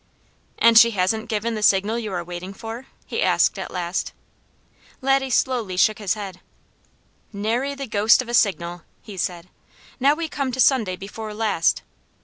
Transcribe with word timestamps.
"And 0.57 0.79
she 0.79 0.89
hasn't 0.97 1.29
given 1.29 1.53
the 1.53 1.61
signal 1.61 1.99
you 1.99 2.11
are 2.11 2.23
waiting 2.23 2.55
for?" 2.55 2.87
he 3.05 3.21
asked 3.21 3.59
at 3.59 3.69
last. 3.69 4.13
Laddie 4.99 5.29
slowly 5.29 5.77
shook 5.77 5.99
his 5.99 6.15
head. 6.15 6.39
"Nary 7.31 7.75
the 7.75 7.85
ghost 7.85 8.19
of 8.19 8.27
a 8.27 8.33
signal!" 8.33 8.81
he 9.03 9.15
said. 9.15 9.47
"Now 9.99 10.15
we 10.15 10.27
come 10.27 10.51
to 10.53 10.59
Sunday 10.59 10.95
before 10.95 11.35
last. 11.35 11.83